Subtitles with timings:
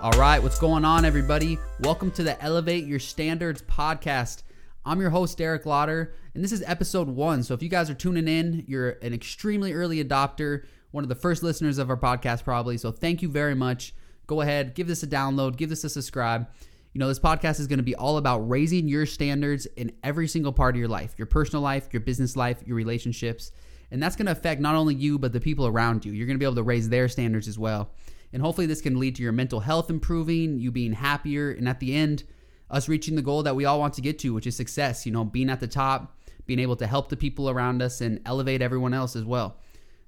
[0.00, 1.58] All right, what's going on, everybody?
[1.80, 4.44] Welcome to the Elevate Your Standards podcast.
[4.84, 7.42] I'm your host, Derek Lauder, and this is episode one.
[7.42, 11.16] So if you guys are tuning in, you're an extremely early adopter, one of the
[11.16, 12.78] first listeners of our podcast, probably.
[12.78, 13.92] So thank you very much.
[14.28, 16.46] Go ahead, give this a download, give this a subscribe.
[16.92, 20.28] You know, this podcast is going to be all about raising your standards in every
[20.28, 23.50] single part of your life your personal life, your business life, your relationships.
[23.90, 26.12] And that's going to affect not only you, but the people around you.
[26.12, 27.90] You're going to be able to raise their standards as well.
[28.32, 31.80] And hopefully, this can lead to your mental health improving, you being happier, and at
[31.80, 32.24] the end,
[32.70, 35.06] us reaching the goal that we all want to get to, which is success.
[35.06, 38.20] You know, being at the top, being able to help the people around us, and
[38.26, 39.56] elevate everyone else as well.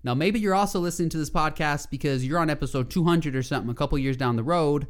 [0.02, 3.70] Now, maybe you're also listening to this podcast because you're on episode 200 or something
[3.70, 4.86] a couple years down the road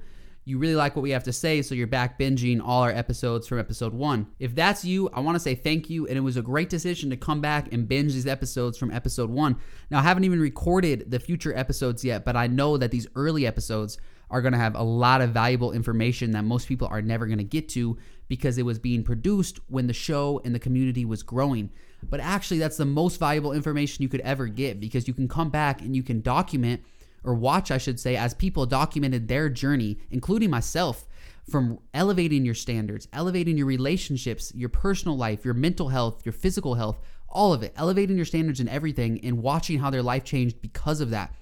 [0.50, 3.46] you really like what we have to say, so you're back binging all our episodes
[3.46, 4.26] from episode one.
[4.38, 7.08] If that's you, I want to say thank you, and it was a great decision
[7.10, 9.56] to come back and binge these episodes from episode one.
[9.90, 13.46] Now, I haven't even recorded the future episodes yet, but I know that these early
[13.46, 13.96] episodes
[14.28, 17.38] are going to have a lot of valuable information that most people are never going
[17.38, 17.96] to get to
[18.28, 21.70] because it was being produced when the show and the community was growing.
[22.02, 25.50] But actually, that's the most valuable information you could ever get because you can come
[25.50, 26.82] back and you can document
[27.24, 31.06] or watch, I should say, as people documented their journey, including myself,
[31.48, 36.74] from elevating your standards, elevating your relationships, your personal life, your mental health, your physical
[36.74, 40.60] health, all of it, elevating your standards and everything, and watching how their life changed
[40.60, 41.34] because of that.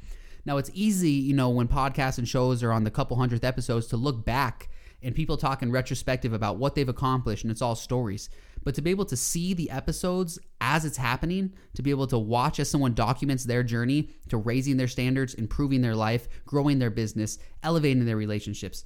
[0.44, 3.86] Now, it's easy, you know, when podcasts and shows are on the couple hundredth episodes
[3.88, 4.70] to look back
[5.02, 8.30] and people talk in retrospective about what they've accomplished, and it's all stories.
[8.68, 12.18] But to be able to see the episodes as it's happening, to be able to
[12.18, 16.90] watch as someone documents their journey to raising their standards, improving their life, growing their
[16.90, 18.84] business, elevating their relationships,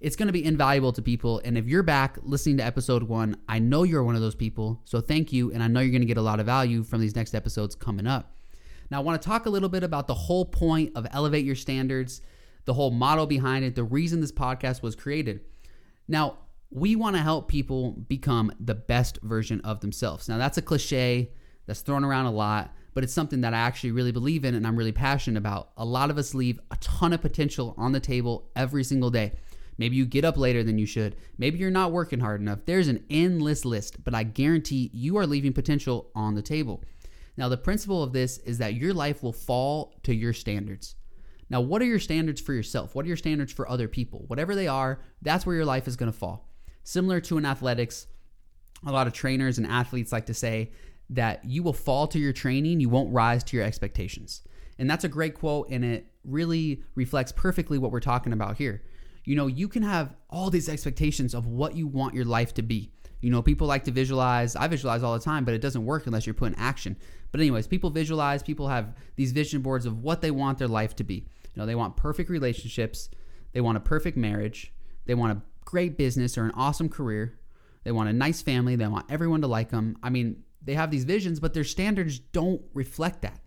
[0.00, 1.40] it's going to be invaluable to people.
[1.44, 4.82] And if you're back listening to episode one, I know you're one of those people.
[4.84, 5.52] So thank you.
[5.52, 7.76] And I know you're going to get a lot of value from these next episodes
[7.76, 8.34] coming up.
[8.90, 11.54] Now, I want to talk a little bit about the whole point of Elevate Your
[11.54, 12.20] Standards,
[12.64, 15.42] the whole model behind it, the reason this podcast was created.
[16.08, 16.38] Now,
[16.70, 20.28] we want to help people become the best version of themselves.
[20.28, 21.32] Now, that's a cliche
[21.66, 24.66] that's thrown around a lot, but it's something that I actually really believe in and
[24.66, 25.70] I'm really passionate about.
[25.76, 29.32] A lot of us leave a ton of potential on the table every single day.
[29.78, 31.16] Maybe you get up later than you should.
[31.38, 32.60] Maybe you're not working hard enough.
[32.66, 36.84] There's an endless list, but I guarantee you are leaving potential on the table.
[37.36, 40.96] Now, the principle of this is that your life will fall to your standards.
[41.48, 42.94] Now, what are your standards for yourself?
[42.94, 44.24] What are your standards for other people?
[44.26, 46.49] Whatever they are, that's where your life is going to fall.
[46.90, 48.08] Similar to in athletics,
[48.84, 50.72] a lot of trainers and athletes like to say
[51.10, 54.42] that you will fall to your training, you won't rise to your expectations.
[54.76, 58.82] And that's a great quote, and it really reflects perfectly what we're talking about here.
[59.24, 62.62] You know, you can have all these expectations of what you want your life to
[62.62, 62.90] be.
[63.20, 64.56] You know, people like to visualize.
[64.56, 66.96] I visualize all the time, but it doesn't work unless you're put in action.
[67.30, 70.96] But, anyways, people visualize, people have these vision boards of what they want their life
[70.96, 71.28] to be.
[71.54, 73.10] You know, they want perfect relationships,
[73.52, 74.72] they want a perfect marriage,
[75.06, 77.38] they want a great business or an awesome career.
[77.84, 78.74] They want a nice family.
[78.74, 79.96] They want everyone to like them.
[80.02, 83.40] I mean, they have these visions, but their standards don't reflect that.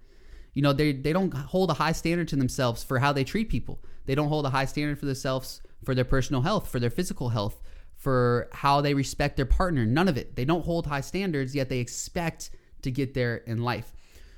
[0.54, 3.50] You know, they, they don't hold a high standard to themselves for how they treat
[3.50, 3.84] people.
[4.06, 7.30] They don't hold a high standard for themselves for their personal health, for their physical
[7.30, 7.62] health,
[7.96, 9.86] for how they respect their partner.
[9.86, 10.36] None of it.
[10.36, 12.52] They don't hold high standards, yet they expect
[12.84, 13.94] to get there in life.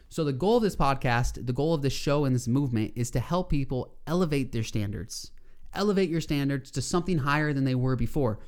[0.09, 3.11] So, the goal of this podcast, the goal of this show and this movement is
[3.11, 5.31] to help people elevate their standards,
[5.77, 8.39] elevate your standards to something higher than they were before.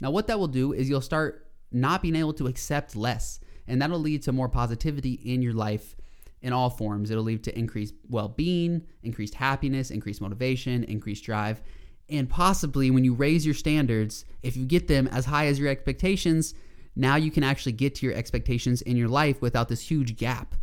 [0.00, 3.80] Now, what that will do is you'll start not being able to accept less, and
[3.80, 5.96] that'll lead to more positivity in your life
[6.42, 7.10] in all forms.
[7.10, 11.60] It'll lead to increased well being, increased happiness, increased motivation, increased drive.
[12.08, 15.68] And possibly when you raise your standards, if you get them as high as your
[15.68, 16.54] expectations,
[16.94, 20.54] now you can actually get to your expectations in your life without this huge gap.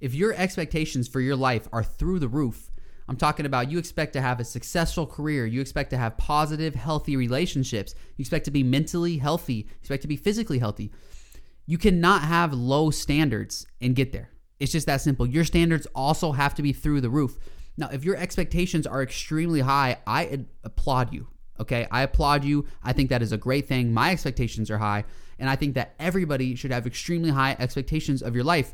[0.00, 2.71] If your expectations for your life are through the roof,
[3.12, 5.44] I'm talking about you expect to have a successful career.
[5.44, 7.94] You expect to have positive, healthy relationships.
[8.16, 9.52] You expect to be mentally healthy.
[9.52, 10.92] You expect to be physically healthy.
[11.66, 14.30] You cannot have low standards and get there.
[14.60, 15.26] It's just that simple.
[15.26, 17.38] Your standards also have to be through the roof.
[17.76, 21.28] Now, if your expectations are extremely high, I applaud you.
[21.60, 21.86] Okay.
[21.90, 22.64] I applaud you.
[22.82, 23.92] I think that is a great thing.
[23.92, 25.04] My expectations are high.
[25.38, 28.72] And I think that everybody should have extremely high expectations of your life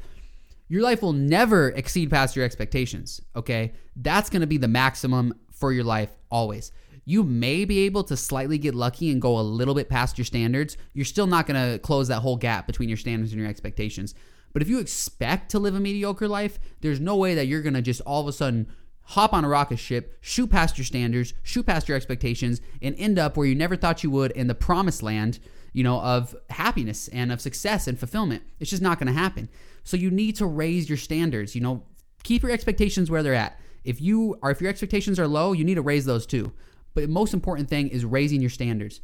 [0.68, 3.20] your life will never exceed past your expectations.
[3.34, 3.72] Okay.
[3.96, 6.72] That's to be the maximum for your life always.
[7.04, 10.26] You may be able to slightly get lucky and go a little bit past your
[10.26, 10.76] standards.
[10.92, 14.14] You're still not to close that whole gap between your standards and your expectations.
[14.52, 17.82] But if you expect to live a mediocre life, there's no way that you're to
[17.82, 18.66] just all of a sudden
[19.02, 23.18] hop on a rocket ship, shoot past your standards, shoot past your expectations, and end
[23.18, 25.38] up where you never thought you would in the promised land,
[25.72, 28.42] you know, of happiness and of success and fulfillment.
[28.60, 29.48] It's just not going to happen.
[29.84, 31.54] So you need to raise your standards.
[31.54, 31.84] You know,
[32.22, 33.58] keep your expectations where they're at.
[33.84, 36.52] If you are if your expectations are low, you need to raise those too.
[36.94, 39.00] But the most important thing is raising your standards.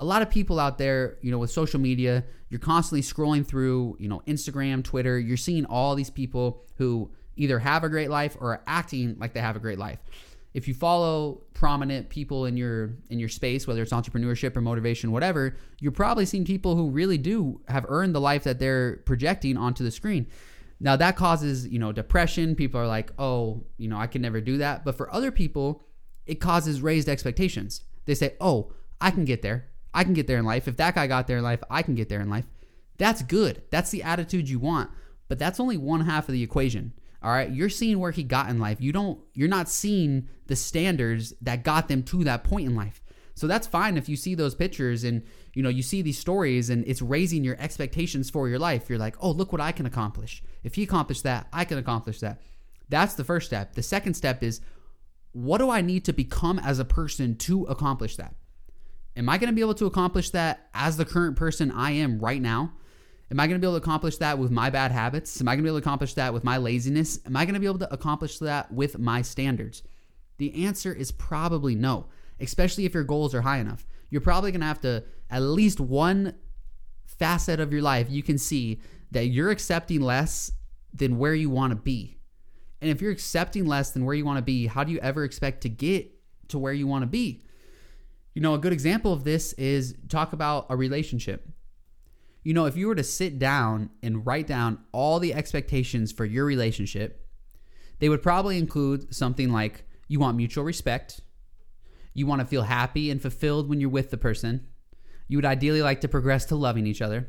[0.00, 3.96] A lot of people out there, you know, with social media, you're constantly scrolling through,
[4.00, 8.36] you know, Instagram, Twitter, you're seeing all these people who either have a great life
[8.40, 9.98] or are acting like they have a great life.
[10.54, 15.10] If you follow prominent people in your in your space, whether it's entrepreneurship or motivation,
[15.10, 19.56] whatever, you're probably seeing people who really do have earned the life that they're projecting
[19.56, 20.28] onto the screen.
[20.78, 22.54] Now that causes, you know, depression.
[22.54, 25.82] People are like, "Oh, you know, I can never do that." But for other people,
[26.24, 27.82] it causes raised expectations.
[28.04, 29.66] They say, "Oh, I can get there.
[29.92, 30.68] I can get there in life.
[30.68, 32.46] If that guy got there in life, I can get there in life."
[32.96, 33.62] That's good.
[33.70, 34.90] That's the attitude you want.
[35.26, 36.92] But that's only one half of the equation.
[37.24, 38.82] All right, you're seeing where he got in life.
[38.82, 43.02] You don't you're not seeing the standards that got them to that point in life.
[43.34, 45.22] So that's fine if you see those pictures and
[45.54, 48.90] you know you see these stories and it's raising your expectations for your life.
[48.90, 50.42] You're like, "Oh, look what I can accomplish.
[50.62, 52.42] If he accomplished that, I can accomplish that."
[52.90, 53.74] That's the first step.
[53.74, 54.60] The second step is
[55.32, 58.34] what do I need to become as a person to accomplish that?
[59.16, 62.18] Am I going to be able to accomplish that as the current person I am
[62.18, 62.74] right now?
[63.30, 65.40] Am I going to be able to accomplish that with my bad habits?
[65.40, 67.18] Am I going to be able to accomplish that with my laziness?
[67.26, 69.82] Am I going to be able to accomplish that with my standards?
[70.38, 72.06] The answer is probably no,
[72.40, 73.86] especially if your goals are high enough.
[74.10, 76.34] You're probably going to have to, at least one
[77.06, 78.80] facet of your life, you can see
[79.10, 80.52] that you're accepting less
[80.92, 82.18] than where you want to be.
[82.80, 85.24] And if you're accepting less than where you want to be, how do you ever
[85.24, 86.10] expect to get
[86.48, 87.42] to where you want to be?
[88.34, 91.48] You know, a good example of this is talk about a relationship
[92.44, 96.26] you know, if you were to sit down and write down all the expectations for
[96.26, 97.26] your relationship,
[97.98, 101.22] they would probably include something like you want mutual respect,
[102.12, 104.66] you want to feel happy and fulfilled when you're with the person,
[105.26, 107.28] you would ideally like to progress to loving each other,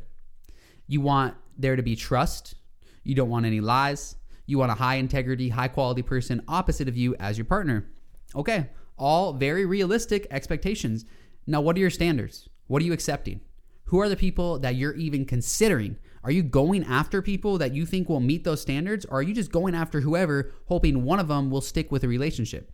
[0.86, 2.56] you want there to be trust,
[3.04, 6.98] you don't want any lies, you want a high integrity, high quality person opposite of
[6.98, 7.90] you as your partner.
[8.36, 11.06] Okay, all very realistic expectations.
[11.48, 12.50] Now, what are your standards?
[12.68, 13.40] What are you accepting?
[13.86, 15.98] Who are the people that you're even considering?
[16.24, 19.34] Are you going after people that you think will meet those standards, or are you
[19.34, 22.72] just going after whoever, hoping one of them will stick with a relationship?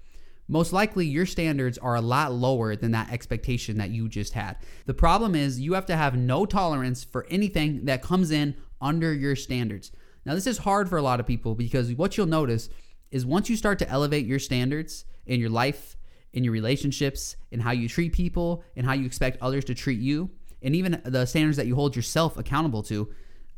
[0.47, 4.55] Most likely, your standards are a lot lower than that expectation that you just had.
[4.85, 9.13] The problem is, you have to have no tolerance for anything that comes in under
[9.13, 9.91] your standards.
[10.25, 12.69] Now, this is hard for a lot of people because what you'll notice
[13.11, 15.97] is once you start to elevate your standards in your life,
[16.31, 19.99] in your relationships, in how you treat people, and how you expect others to treat
[19.99, 20.29] you,
[20.61, 23.09] and even the standards that you hold yourself accountable to,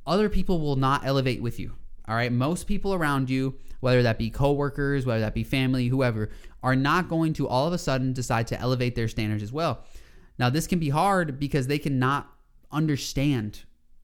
[0.06, 1.74] other people will not elevate with you.
[2.08, 2.32] All right.
[2.32, 6.30] Most people around you, whether that be coworkers, whether that be family, whoever,
[6.62, 9.84] are not going to all of a sudden decide to elevate their standards as well.
[10.38, 12.30] Now, this can be hard because they cannot
[12.72, 13.62] understand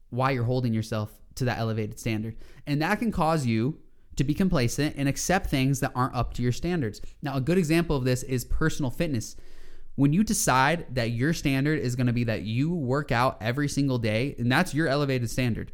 [0.10, 2.38] why you're holding yourself to that elevated standard.
[2.68, 3.80] And that can cause you
[4.16, 7.02] to be complacent and accept things that aren't up to your standards.
[7.22, 9.36] Now, a good example of this is personal fitness
[10.00, 13.68] when you decide that your standard is going to be that you work out every
[13.68, 15.74] single day and that's your elevated standard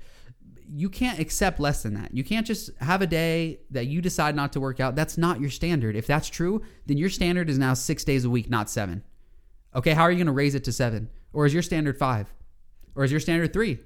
[0.68, 2.12] you can't accept less than that.
[2.12, 4.96] You can't just have a day that you decide not to work out.
[4.96, 5.96] That's not your standard.
[5.96, 9.04] If that's true then your standard is now six days a week not seven.
[9.76, 11.12] Okay how are you going to raise it to seven?
[11.32, 12.34] Or is your standard five?
[12.96, 13.78] Or is your standard three?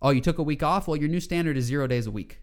[0.00, 0.86] Oh you took a week off?
[0.86, 2.38] Well your new standard is zero days a week.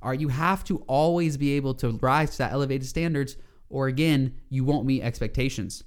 [0.00, 3.36] All right you have to always be able to rise to that elevated standards
[3.68, 5.82] or again you won't meet expectations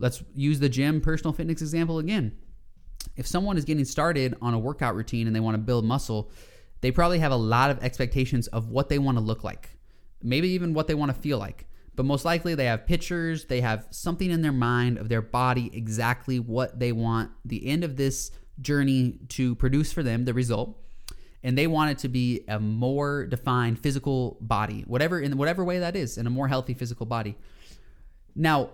[0.00, 2.36] Let's use the gym personal fitness example again.
[3.16, 6.30] If someone is getting started on a workout routine and they want to build muscle,
[6.80, 9.68] they probably have a lot of expectations of what they want to look like,
[10.22, 11.66] maybe even what they want to feel like.
[11.96, 15.70] But most likely, they have pictures, they have something in their mind of their body,
[15.74, 18.30] exactly what they want the end of this
[18.62, 20.78] journey to produce for them, the result.
[21.42, 25.80] And they want it to be a more defined physical body, whatever in whatever way
[25.80, 27.36] that is, in a more healthy physical body.
[28.34, 28.70] Now,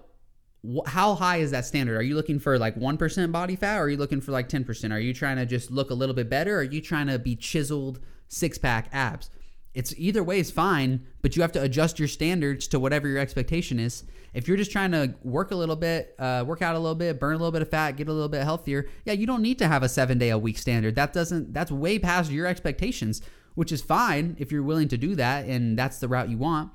[0.87, 1.97] how high is that standard?
[1.97, 4.93] Are you looking for like 1% body fat or are you looking for like 10%?
[4.93, 7.19] Are you trying to just look a little bit better or are you trying to
[7.19, 9.31] be chiseled six pack abs?
[9.75, 13.19] It's either way is fine, but you have to adjust your standards to whatever your
[13.19, 14.05] expectation is.
[14.33, 17.21] If you're just trying to work a little bit, uh, work out a little bit,
[17.21, 19.59] burn a little bit of fat, get a little bit healthier, yeah, you don't need
[19.59, 20.95] to have a seven day a week standard.
[20.95, 23.21] That doesn't, that's way past your expectations,
[23.55, 26.73] which is fine if you're willing to do that and that's the route you want.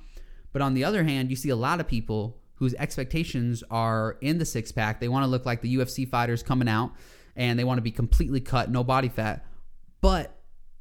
[0.54, 4.38] But on the other hand, you see a lot of people whose expectations are in
[4.38, 5.00] the six pack.
[5.00, 6.92] They want to look like the UFC fighters coming out
[7.36, 9.44] and they want to be completely cut, no body fat.
[10.00, 10.38] But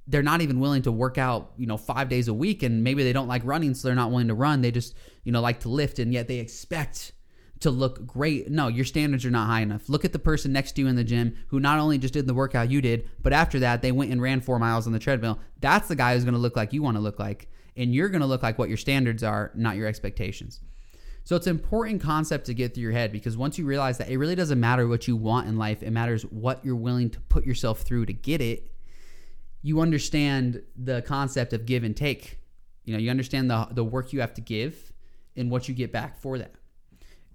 [0.06, 2.62] they're not even willing to work out, you know, five days a week.
[2.62, 4.60] And maybe they don't like running, so they're not willing to run.
[4.60, 4.94] They just,
[5.24, 7.12] you know, like to lift, and yet they expect
[7.60, 8.50] to look great.
[8.50, 9.88] No, your standards are not high enough.
[9.88, 12.26] Look at the person next to you in the gym who not only just did
[12.26, 14.98] the workout you did, but after that, they went and ran four miles on the
[14.98, 15.38] treadmill.
[15.60, 17.48] That's the guy who's going to look like you want to look like.
[17.74, 20.60] And you're going to look like what your standards are, not your expectations.
[21.24, 24.08] So it's an important concept to get through your head because once you realize that
[24.08, 27.20] it really doesn't matter what you want in life, it matters what you're willing to
[27.20, 28.72] put yourself through to get it.
[29.62, 32.38] You understand the concept of give and take.
[32.84, 34.92] You know, you understand the the work you have to give
[35.36, 36.54] and what you get back for that.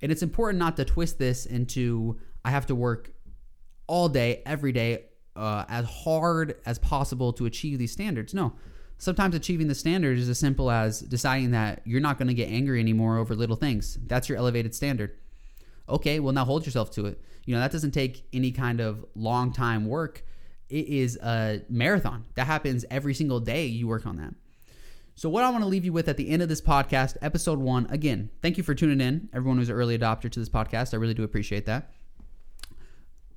[0.02, 3.12] And it's important not to twist this into I have to work
[3.88, 8.34] all day, every day, uh, as hard as possible to achieve these standards.
[8.34, 8.54] No,
[8.98, 12.50] sometimes achieving the standard is as simple as deciding that you're not going to get
[12.50, 13.98] angry anymore over little things.
[14.06, 15.16] That's your elevated standard.
[15.88, 17.22] Okay, well, now hold yourself to it.
[17.46, 20.24] You know, that doesn't take any kind of long time work.
[20.70, 24.34] It is a marathon that happens every single day you work on that.
[25.18, 27.60] So, what I want to leave you with at the end of this podcast, episode
[27.60, 30.94] one, again, thank you for tuning in, everyone who's an early adopter to this podcast.
[30.94, 31.94] I really do appreciate that.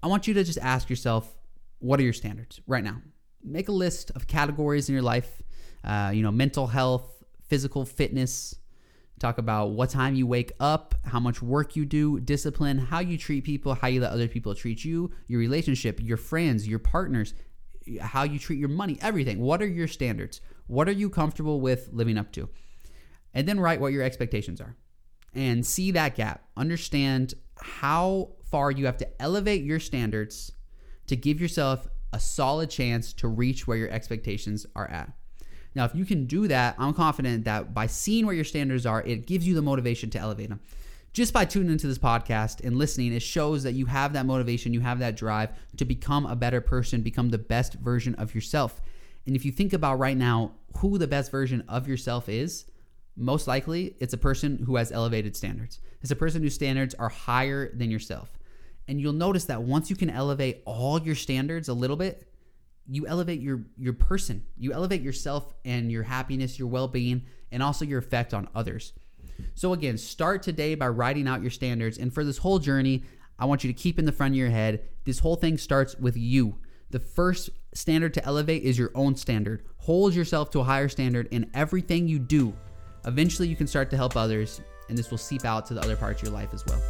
[0.03, 1.37] I want you to just ask yourself,
[1.79, 3.03] what are your standards right now?
[3.45, 5.41] Make a list of categories in your life,
[5.85, 8.55] uh, you know, mental health, physical fitness.
[9.19, 13.19] Talk about what time you wake up, how much work you do, discipline, how you
[13.19, 17.35] treat people, how you let other people treat you, your relationship, your friends, your partners,
[18.01, 19.41] how you treat your money, everything.
[19.41, 20.41] What are your standards?
[20.69, 22.49] What are you comfortable with living up to?
[23.35, 24.77] And then write what your expectations are
[25.35, 26.45] and see that gap.
[26.57, 30.53] Understand how far you have to elevate your standards
[31.07, 35.13] to give yourself a solid chance to reach where your expectations are at.
[35.79, 39.01] Now, if you can do that, I'm confident that by seeing where your standards are,
[39.03, 40.59] it gives you the motivation to elevate them.
[41.13, 44.75] Just by tuning into this podcast and listening, it shows that you have that motivation,
[44.75, 48.81] you have that drive to become a better person, become the best version of yourself.
[49.25, 52.65] And if you think about right now who the best version of yourself is,
[53.17, 55.79] most likely it's a person who has elevated standards.
[56.03, 58.37] It's a person whose standards are higher than yourself.
[58.89, 62.29] And you'll notice that once you can elevate all your standards a little bit,
[62.89, 64.45] you elevate your your person.
[64.57, 68.93] You elevate yourself and your happiness, your well-being, and also your effect on others.
[69.55, 73.05] So again, start today by writing out your standards and for this whole journey,
[73.39, 75.97] I want you to keep in the front of your head, this whole thing starts
[75.97, 76.59] with you.
[76.91, 79.65] The first standard to elevate is your own standard.
[79.79, 82.55] Hold yourself to a higher standard in everything you do.
[83.05, 85.97] Eventually, you can start to help others, and this will seep out to the other
[85.97, 86.83] parts of your life as well.